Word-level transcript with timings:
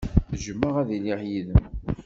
Jjmeɣ 0.41 0.75
ad 0.81 0.89
iliɣ 0.97 1.21
yid-m. 1.29 1.65